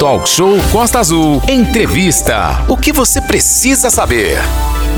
[0.00, 1.42] Talk Show Costa Azul.
[1.46, 2.64] Entrevista.
[2.70, 4.38] O que você precisa saber?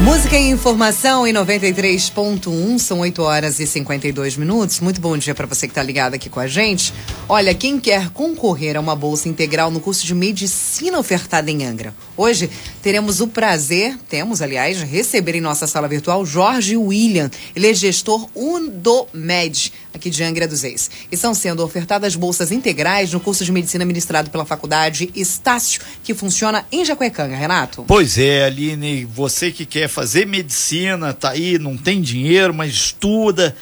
[0.04, 4.80] Música e informação em 93.1, são 8 horas e 52 minutos.
[4.80, 6.94] Muito bom dia para você que está ligado aqui com a gente.
[7.28, 11.94] Olha, quem quer concorrer a uma bolsa integral no curso de medicina ofertada em Angra?
[12.16, 12.50] Hoje
[12.80, 17.30] teremos o prazer, temos aliás, de receber em nossa sala virtual Jorge William.
[17.54, 20.90] Ele é gestor Undomed, aqui de Angra dos Reis.
[21.10, 26.64] Estão sendo ofertadas bolsas integrais no curso de medicina ministrado pela faculdade Estácio, que funciona
[26.70, 27.84] em Jacuecanga, Renato.
[27.86, 33.56] Pois é, Aline, você que quer fazer medicina, tá aí, não tem dinheiro, mas estuda,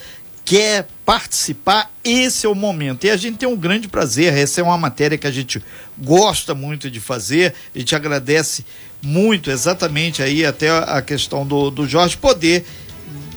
[0.45, 3.05] quer participar, esse é o momento.
[3.05, 5.63] E a gente tem um grande prazer, essa é uma matéria que a gente
[5.99, 8.65] gosta muito de fazer, a gente agradece
[9.03, 12.65] muito exatamente aí até a questão do, do Jorge poder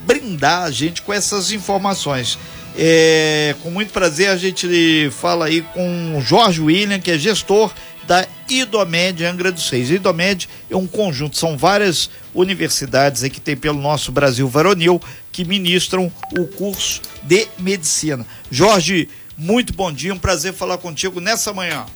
[0.06, 2.38] brindar a gente com essas informações.
[2.76, 7.72] É, com muito prazer a gente fala aí com o Jorge William, que é gestor
[8.06, 9.90] da IDOMED Angra dos Reis.
[9.90, 15.44] IDOMED é um conjunto, são várias universidades aí que tem pelo nosso Brasil varonil que
[15.44, 18.26] ministram o curso de medicina.
[18.50, 21.86] Jorge, muito bom dia, um prazer falar contigo nessa manhã.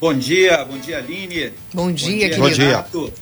[0.00, 1.52] Bom dia, bom dia Aline.
[1.72, 3.14] Bom dia, bom dia, bom dia.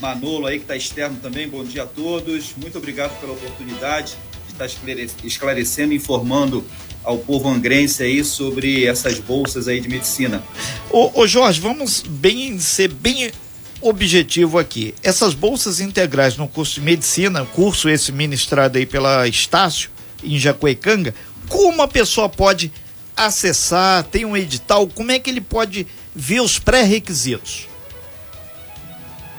[0.00, 2.54] Manolo aí que está externo também, bom dia a todos.
[2.56, 4.16] Muito obrigado pela oportunidade
[4.54, 4.68] estar
[5.24, 6.64] esclarecendo, informando
[7.02, 10.42] ao povo angrense aí sobre essas bolsas aí de medicina.
[10.90, 13.30] Ô, ô Jorge, vamos bem ser bem
[13.80, 14.94] objetivo aqui.
[15.02, 19.90] Essas bolsas integrais no curso de medicina, curso esse ministrado aí pela Estácio,
[20.22, 21.14] em Jacuecanga,
[21.48, 22.72] como a pessoa pode
[23.14, 27.68] acessar, tem um edital, como é que ele pode ver os pré-requisitos?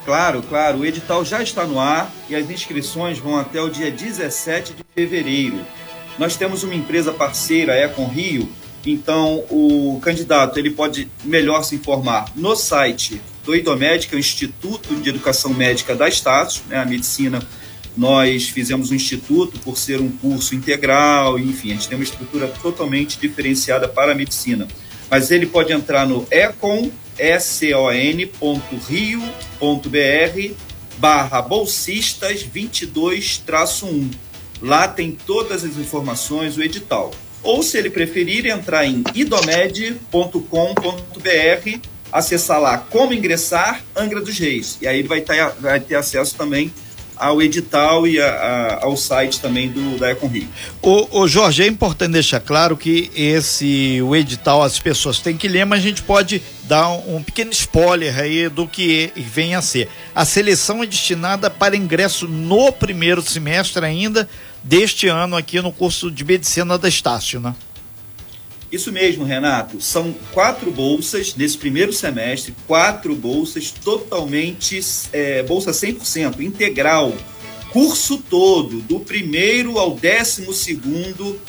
[0.05, 3.89] Claro, claro, o edital já está no ar e as inscrições vão até o dia
[3.89, 5.59] 17 de fevereiro.
[6.19, 8.47] Nós temos uma empresa parceira, a Econ Rio,
[8.85, 14.19] então o candidato ele pode melhor se informar no site do IDOMED, que é o
[14.19, 17.45] Instituto de Educação Médica da Status, né, a medicina
[17.97, 22.47] nós fizemos um instituto por ser um curso integral, enfim, a gente tem uma estrutura
[22.47, 24.67] totalmente diferenciada para a medicina.
[25.09, 28.75] Mas ele pode entrar no econ, econ.rio.br
[30.97, 34.11] barra bolsistas 22-1.
[34.61, 37.11] Lá tem todas as informações, o edital.
[37.43, 39.99] Ou, se ele preferir, entrar em idomed.com.br,
[42.11, 44.77] acessar lá como ingressar Angra dos Reis.
[44.81, 45.23] E aí vai
[45.59, 46.71] vai ter acesso também
[47.15, 50.47] ao edital e a, a, ao site também do da Econ Rio.
[50.81, 55.47] O, o, Jorge, é importante deixar claro que esse o edital as pessoas têm que
[55.47, 59.61] ler, mas a gente pode dar um, um pequeno spoiler aí do que vem a
[59.61, 59.89] ser.
[60.13, 64.27] A seleção é destinada para ingresso no primeiro semestre ainda
[64.63, 67.55] deste ano aqui no curso de medicina da Estácio, né?
[68.71, 69.79] Isso mesmo, Renato.
[69.79, 74.79] São quatro bolsas nesse primeiro semestre, quatro bolsas totalmente,
[75.13, 77.13] é, bolsa 100%, integral,
[77.71, 81.39] curso todo, do primeiro ao décimo segundo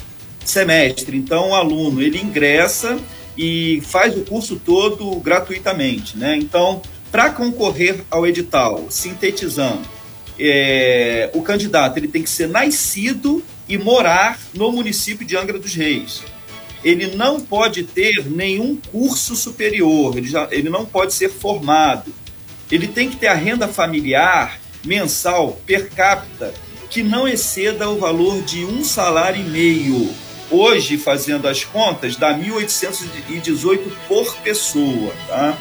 [0.45, 1.17] semestre.
[1.17, 2.99] Então, o aluno, ele ingressa
[3.37, 6.37] e faz o curso todo gratuitamente, né?
[6.37, 9.83] Então, para concorrer ao edital, sintetizando,
[10.39, 15.75] é, o candidato ele tem que ser nascido e morar no município de Angra dos
[15.75, 16.23] Reis
[16.85, 22.15] ele não pode ter nenhum curso superior, ele, já, ele não pode ser formado.
[22.71, 26.53] Ele tem que ter a renda familiar mensal per capita
[26.91, 30.15] que não exceda o valor de um salário e meio.
[30.51, 35.13] Hoje, fazendo as contas, dá 1.818 por pessoa.
[35.29, 35.59] Tá?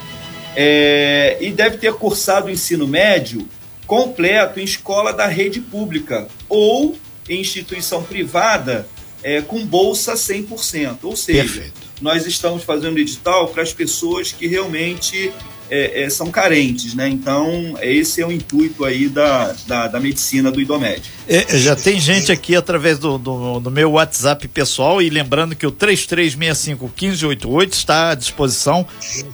[0.56, 3.48] É, e deve ter cursado o ensino médio
[3.88, 6.96] completo em escola da rede pública ou
[7.28, 8.88] em instituição privada
[9.26, 11.00] é, com bolsa 100%.
[11.02, 11.74] Ou seja, Perfeito.
[12.00, 15.34] nós estamos fazendo edital para as pessoas que realmente
[15.68, 17.10] é, é, são carentes, né?
[17.10, 21.02] Então, esse é o intuito aí da, da, da medicina do IDOMED.
[21.28, 25.66] É, já tem gente aqui através do, do, do, meu WhatsApp pessoal e lembrando que
[25.66, 28.86] o 3365-1588 está à disposição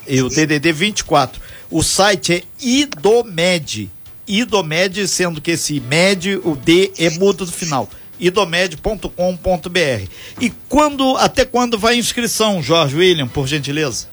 [0.07, 1.41] e o DDD 24.
[1.69, 3.91] O site é IDOMED.
[4.25, 7.89] IDOMED, sendo que esse MED, o D é mudo no final
[8.21, 10.07] idomed.com.br.
[10.39, 14.07] E quando, até quando vai a inscrição, Jorge William, por gentileza?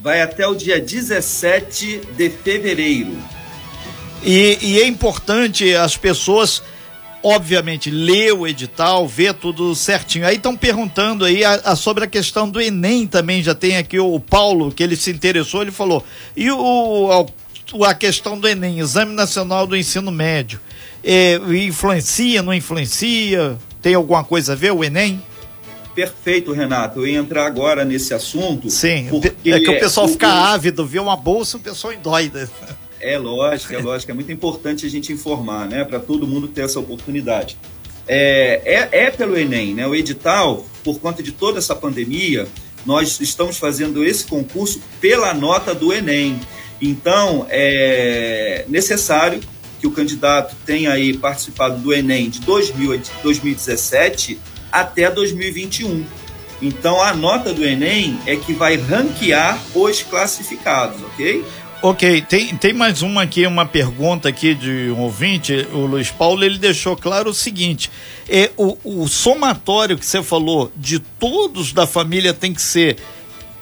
[0.00, 3.16] Vai até o dia 17 de fevereiro.
[4.22, 6.62] E, e é importante as pessoas,
[7.22, 10.26] obviamente, ler o edital, ver tudo certinho.
[10.26, 13.98] Aí estão perguntando aí a, a, sobre a questão do Enem também, já tem aqui
[13.98, 16.04] o, o Paulo, que ele se interessou, ele falou,
[16.36, 17.10] e o,
[17.80, 20.60] a, a questão do Enem, Exame Nacional do Ensino Médio,
[21.02, 21.34] é,
[21.66, 23.56] influencia, não influencia?
[23.80, 25.22] Tem alguma coisa a ver o Enem?
[25.94, 27.00] Perfeito, Renato.
[27.00, 28.70] Eu ia entrar agora nesse assunto.
[28.70, 29.08] Sim,
[29.44, 32.48] é que o pessoal fica ávido, vê uma bolsa, o pessoal endoida.
[32.98, 34.10] É lógico, é lógico.
[34.12, 35.84] É muito importante a gente informar, né?
[35.84, 37.58] Para todo mundo ter essa oportunidade.
[38.06, 39.86] É, é, é, pelo Enem, né?
[39.86, 42.46] O edital, por conta de toda essa pandemia,
[42.86, 46.40] nós estamos fazendo esse concurso pela nota do Enem.
[46.80, 49.40] Então, é necessário
[49.82, 54.38] que o candidato tenha aí participado do Enem de 2000, 2017
[54.70, 56.06] até 2021.
[56.62, 61.44] Então, a nota do Enem é que vai ranquear os classificados, ok?
[61.82, 66.44] Ok, tem, tem mais uma aqui, uma pergunta aqui de um ouvinte, o Luiz Paulo,
[66.44, 67.90] ele deixou claro o seguinte,
[68.28, 72.98] é, o, o somatório que você falou de todos da família tem que ser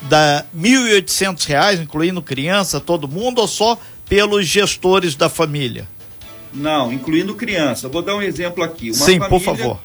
[0.03, 5.89] da R$ 1.800, incluindo criança, todo mundo, ou só pelos gestores da família?
[6.53, 7.89] Não, incluindo criança.
[7.89, 8.91] vou dar um exemplo aqui.
[8.91, 9.81] Uma Sim, família, por favor.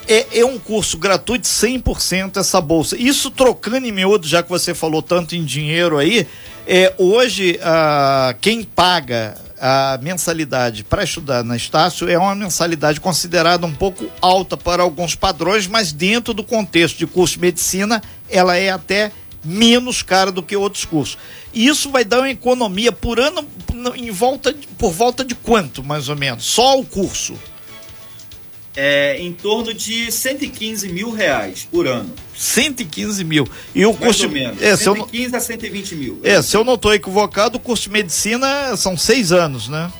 [0.09, 2.97] É, é um curso gratuito 100% essa bolsa.
[2.97, 6.27] Isso trocando em miúdo, já que você falou tanto em dinheiro aí,
[6.67, 13.67] é, hoje ah, quem paga a mensalidade para estudar na Estácio é uma mensalidade considerada
[13.67, 18.57] um pouco alta para alguns padrões, mas dentro do contexto de curso de medicina, ela
[18.57, 19.12] é até
[19.45, 21.19] menos cara do que outros cursos.
[21.53, 23.47] E isso vai dar uma economia por ano
[23.97, 26.45] em volta por volta de quanto, mais ou menos?
[26.45, 27.35] Só o curso?
[28.82, 32.11] É, em torno de 115 mil reais por ano.
[32.35, 33.47] 115 mil.
[33.75, 34.25] E o Mais curso.
[34.25, 34.62] Ou menos.
[34.62, 35.37] É, 115 eu...
[35.37, 36.21] a 120 mil.
[36.23, 39.93] É, se eu não estou equivocado, o curso de medicina são seis anos, né?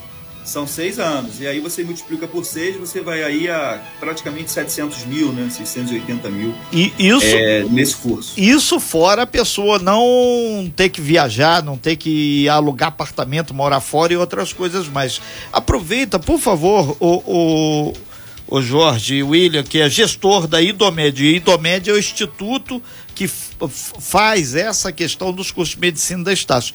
[0.47, 1.41] São seis anos.
[1.41, 5.50] E aí você multiplica por seis, você vai aí a praticamente 700 mil, né?
[5.50, 6.55] 680 mil.
[6.73, 7.26] E isso.
[7.26, 8.33] É, nesse curso.
[8.41, 14.15] Isso fora a pessoa não ter que viajar, não ter que alugar apartamento, morar fora
[14.15, 15.21] e outras coisas mais.
[15.53, 18.10] Aproveita, por favor, o, o
[18.50, 21.25] o Jorge William, que é gestor da IDOMED.
[21.25, 22.82] E IDOMED é o instituto
[23.14, 26.75] que faz essa questão dos cursos de medicina da Estácio.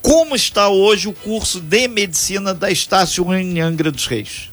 [0.00, 4.50] Como está hoje o curso de medicina da Estácio em Angra dos Reis?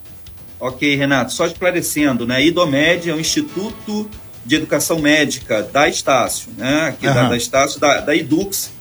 [0.59, 2.43] Ok, Renato, só esclarecendo, né?
[2.43, 4.09] IDOMED é o Instituto
[4.43, 6.87] de Educação Médica da Estácio, né?
[6.87, 7.13] Aqui uhum.
[7.13, 8.71] da, da Estácio, da, da Edux,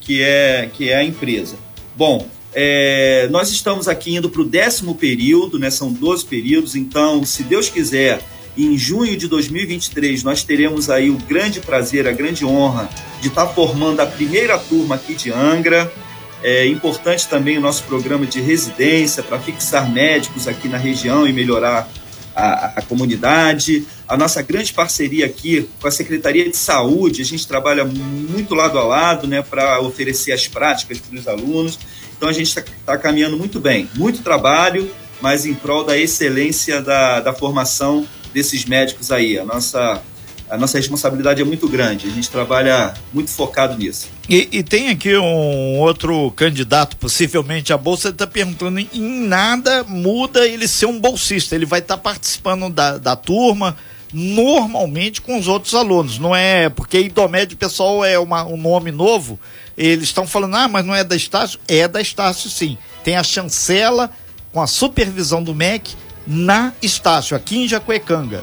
[0.00, 1.56] que é, que é a empresa.
[1.96, 5.70] Bom, é, nós estamos aqui indo para o décimo período, né?
[5.70, 8.22] São 12 períodos, então, se Deus quiser,
[8.56, 12.88] em junho de 2023, nós teremos aí o grande prazer, a grande honra
[13.20, 15.92] de estar formando a primeira turma aqui de Angra.
[16.42, 21.32] É importante também o nosso programa de residência para fixar médicos aqui na região e
[21.32, 21.88] melhorar
[22.34, 23.86] a, a, comunidade.
[24.06, 28.78] A nossa grande parceria aqui com a Secretaria de Saúde, a gente trabalha muito lado
[28.78, 31.78] a lado né, para oferecer as práticas para os alunos.
[32.24, 34.90] Então a gente está tá caminhando muito bem, muito trabalho,
[35.20, 39.38] mas em prol da excelência da, da formação desses médicos aí.
[39.38, 40.02] A nossa,
[40.48, 44.08] a nossa responsabilidade é muito grande, a gente trabalha muito focado nisso.
[44.26, 50.48] E, e tem aqui um outro candidato, possivelmente a Bolsa, está perguntando: em nada muda
[50.48, 53.76] ele ser um bolsista, ele vai estar tá participando da, da turma
[54.14, 59.40] normalmente com os outros alunos, não é porque Idomed, pessoal, é uma, um nome novo,
[59.76, 61.58] eles estão falando, ah, mas não é da Estácio?
[61.66, 62.78] É da Estácio sim.
[63.02, 64.10] Tem a chancela
[64.52, 65.94] com a supervisão do MEC
[66.26, 68.42] na Estácio, aqui em Jacuecanga.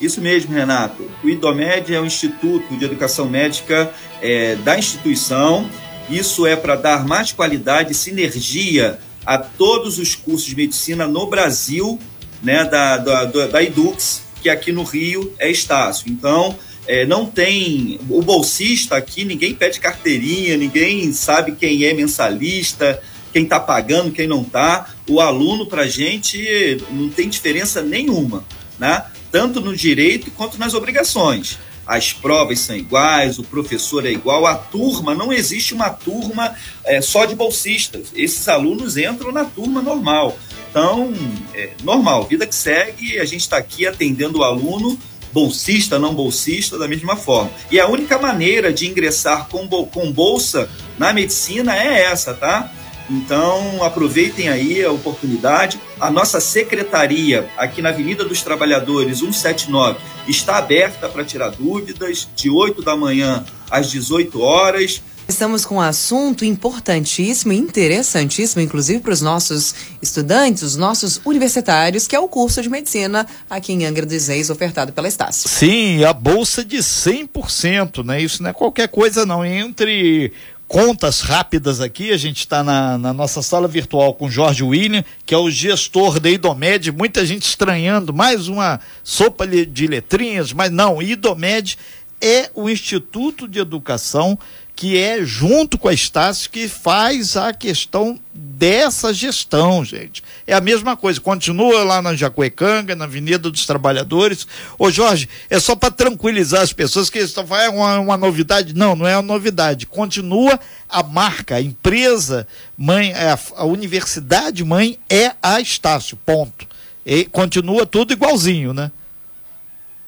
[0.00, 1.10] Isso mesmo, Renato.
[1.22, 5.68] O IDOMED é o Instituto de Educação Médica é, da instituição.
[6.08, 11.26] Isso é para dar mais qualidade e sinergia a todos os cursos de medicina no
[11.26, 11.98] Brasil,
[12.42, 16.10] né, da, da, da Edux, que aqui no Rio é Estácio.
[16.10, 16.56] Então,
[16.86, 18.00] é, não tem.
[18.08, 23.00] O bolsista aqui, ninguém pede carteirinha, ninguém sabe quem é mensalista,
[23.32, 24.90] quem está pagando, quem não está.
[25.08, 28.44] O aluno, para a gente, não tem diferença nenhuma,
[28.78, 29.04] né?
[29.30, 31.58] tanto no direito quanto nas obrigações.
[31.86, 37.00] As provas são iguais, o professor é igual, a turma, não existe uma turma é,
[37.00, 38.12] só de bolsistas.
[38.14, 40.38] Esses alunos entram na turma normal.
[40.70, 41.12] Então,
[41.52, 44.96] é normal, vida que segue, a gente está aqui atendendo o aluno
[45.32, 47.50] bolsista, não bolsista, da mesma forma.
[47.70, 50.68] E a única maneira de ingressar com, com bolsa
[50.98, 52.70] na medicina é essa, tá?
[53.10, 55.80] Então, aproveitem aí a oportunidade.
[55.98, 62.48] A nossa secretaria, aqui na Avenida dos Trabalhadores, 179, está aberta para tirar dúvidas, de
[62.48, 65.02] 8 da manhã às 18 horas.
[65.30, 72.16] Estamos com um assunto importantíssimo interessantíssimo, inclusive para os nossos estudantes, os nossos universitários, que
[72.16, 75.48] é o curso de medicina aqui em Angra dos Reis, ofertado pela Estácio.
[75.48, 78.20] Sim, a bolsa de 100%, né?
[78.20, 79.44] Isso não é qualquer coisa não.
[79.44, 80.32] Entre
[80.66, 85.32] contas rápidas aqui, a gente está na, na, nossa sala virtual com Jorge William, que
[85.32, 91.00] é o gestor da Idomed, muita gente estranhando, mais uma sopa de letrinhas, mas não,
[91.00, 91.78] Idomed
[92.20, 94.38] é o Instituto de Educação
[94.80, 100.22] que é junto com a Estácio que faz a questão dessa gestão, gente.
[100.46, 104.46] É a mesma coisa, continua lá na Jacuecanga, na Avenida dos Trabalhadores.
[104.78, 108.72] Ô Jorge, é só para tranquilizar as pessoas que estão falando, é uma, uma, novidade?
[108.72, 109.84] Não, não é uma novidade.
[109.84, 110.58] Continua
[110.88, 116.66] a marca, a empresa mãe, a, a universidade mãe é a Estácio, ponto.
[117.04, 118.90] E continua tudo igualzinho, né?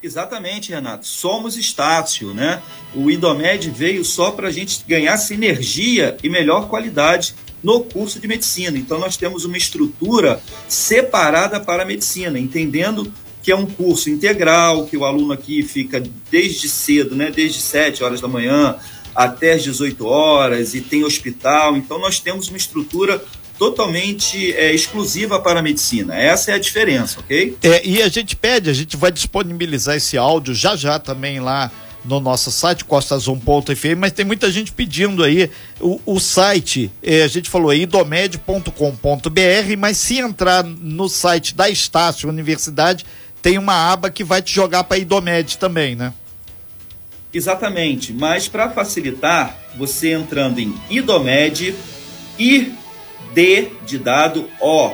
[0.03, 1.07] Exatamente, Renato.
[1.07, 2.61] Somos Estácio, né?
[2.93, 8.27] O Indomed veio só para a gente ganhar sinergia e melhor qualidade no curso de
[8.27, 8.77] medicina.
[8.77, 13.13] Então, nós temos uma estrutura separada para a medicina, entendendo
[13.45, 17.31] que é um curso integral, que o aluno aqui fica desde cedo, né?
[17.31, 18.77] Desde 7 horas da manhã
[19.15, 21.77] até as 18 horas, e tem hospital.
[21.77, 23.25] Então, nós temos uma estrutura
[23.63, 26.17] totalmente é, exclusiva para a medicina.
[26.17, 27.57] Essa é a diferença, ok?
[27.63, 31.71] É, e a gente pede, a gente vai disponibilizar esse áudio já já também lá
[32.05, 35.49] no nosso site, costasum.fm, mas tem muita gente pedindo aí
[35.81, 38.73] o, o site, é, a gente falou aí, idomed.com.br,
[39.79, 43.07] mas se entrar no site da Estácio Universidade,
[43.41, 46.13] tem uma aba que vai te jogar para Idomed também, né?
[47.33, 51.77] Exatamente, mas para facilitar, você entrando em Idomed
[52.37, 52.82] e
[53.35, 54.93] D de dado, O,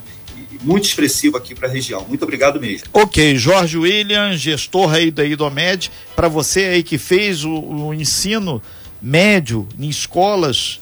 [0.62, 2.04] muito expressivo aqui para a região.
[2.08, 2.88] Muito obrigado mesmo.
[2.92, 8.62] Ok, Jorge William, gestor aí da Idomed, para você aí que fez o, o ensino
[9.00, 10.80] médio em escolas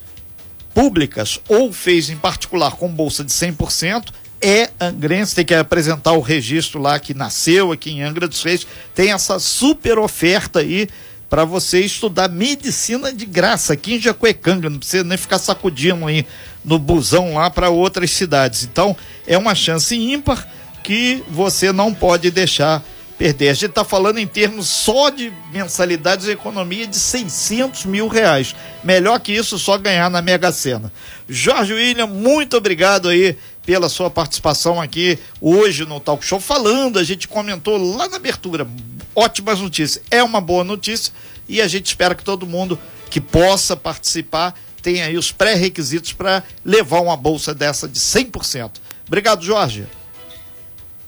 [0.74, 6.20] públicas ou fez em particular com bolsa de 100%, é angrense, tem que apresentar o
[6.20, 10.88] registro lá que nasceu aqui em Angra dos Reis, tem essa super oferta aí
[11.30, 16.26] para você estudar medicina de graça aqui em Jacuecanga, não precisa nem ficar sacudindo aí
[16.64, 18.64] no busão lá para outras cidades.
[18.64, 18.96] Então,
[19.28, 20.46] é uma chance ímpar
[20.82, 22.84] que você não pode deixar
[23.16, 23.50] perder.
[23.50, 28.56] A gente está falando em termos só de mensalidades e economia de 600 mil reais.
[28.82, 30.92] Melhor que isso, só ganhar na Mega Sena.
[31.28, 37.04] Jorge William, muito obrigado aí pela sua participação aqui hoje no Talk Show, falando, a
[37.04, 38.66] gente comentou lá na abertura,
[39.14, 40.02] ótimas notícias.
[40.10, 41.12] É uma boa notícia
[41.48, 42.78] e a gente espera que todo mundo
[43.10, 48.72] que possa participar tenha aí os pré-requisitos para levar uma bolsa dessa de 100%.
[49.06, 49.86] Obrigado, Jorge.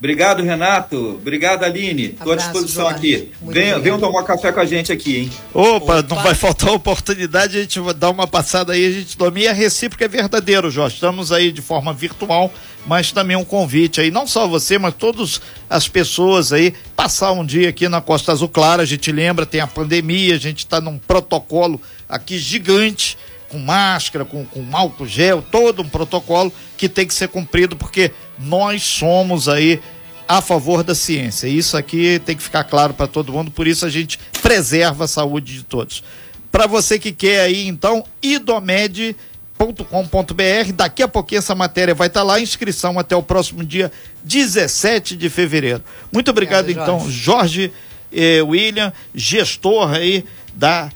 [0.03, 0.97] Obrigado, Renato.
[1.11, 2.07] Obrigado, Aline.
[2.07, 2.97] Estou à disposição Jorge.
[2.97, 3.33] aqui.
[3.41, 5.31] Venham, venham tomar café com a gente aqui, hein?
[5.55, 9.17] Opa, Opa, não vai faltar oportunidade, a gente vai dar uma passada aí, a gente.
[9.37, 10.97] E a recíproca é verdadeiro, Jorge.
[10.97, 12.53] Estamos aí de forma virtual,
[12.85, 15.41] mas também um convite aí, não só você, mas todas
[15.71, 19.61] as pessoas aí, passar um dia aqui na Costa Azul Clara, a gente lembra, tem
[19.61, 23.17] a pandemia, a gente está num protocolo aqui gigante
[23.53, 28.11] com máscara, com, com álcool gel, todo um protocolo que tem que ser cumprido, porque
[28.39, 29.81] nós somos aí
[30.27, 31.47] a favor da ciência.
[31.47, 35.09] Isso aqui tem que ficar claro para todo mundo, por isso a gente preserva a
[35.09, 36.03] saúde de todos.
[36.51, 42.25] Para você que quer aí, então, idomed.com.br, daqui a pouquinho essa matéria vai estar tá
[42.25, 43.91] lá, inscrição até o próximo dia
[44.25, 45.83] 17 de fevereiro.
[46.13, 47.73] Muito obrigado, obrigado então, Jorge
[48.13, 50.25] eh, William, gestor aí
[50.55, 50.91] da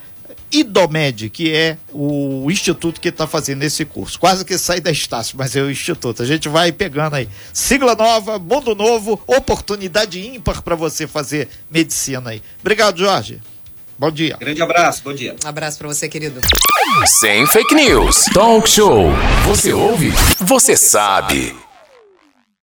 [0.52, 4.18] IDOMED, que é o instituto que está fazendo esse curso.
[4.18, 6.22] Quase que sai da Estácio, mas é o instituto.
[6.22, 7.28] A gente vai pegando aí.
[7.52, 12.42] Sigla nova, mundo novo, oportunidade ímpar para você fazer medicina aí.
[12.60, 13.40] Obrigado, Jorge.
[13.98, 14.36] Bom dia.
[14.38, 15.34] Grande abraço, bom dia.
[15.44, 16.40] Um abraço para você, querido.
[17.06, 18.26] Sem fake news.
[18.32, 19.10] Talk show.
[19.46, 20.12] Você ouve?
[20.38, 21.65] Você sabe.